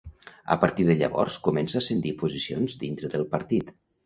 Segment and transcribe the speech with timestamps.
[0.53, 3.73] A partir de llavors comença a ascendir posicions dintre del Partit.